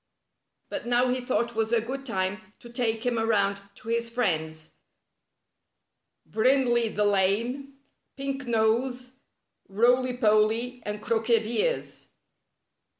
But 0.69 0.87
now 0.87 1.09
he 1.09 1.21
thought 1.21 1.53
was 1.53 1.71
a 1.71 1.79
good 1.79 2.07
time 2.07 2.53
to 2.57 2.71
take 2.71 3.05
him 3.05 3.19
around 3.19 3.61
to 3.75 3.87
his 3.89 4.09
friends— 4.09 4.71
Brindley 6.25 6.89
the 6.89 7.05
Lame, 7.05 7.75
Pink 8.17 8.47
Nose, 8.47 9.11
Roily 9.69 10.17
Polly 10.17 10.81
and 10.87 11.03
Crooked 11.03 11.45
Ears. 11.45 12.07